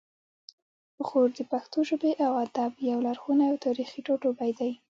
غور 1.05 1.29
د 1.37 1.39
پښتو 1.51 1.79
ژبې 1.89 2.11
او 2.25 2.31
ادب 2.45 2.71
یو 2.89 2.99
لرغونی 3.07 3.45
او 3.51 3.55
تاریخي 3.65 3.99
ټاټوبی 4.07 4.51
دی 4.59 4.71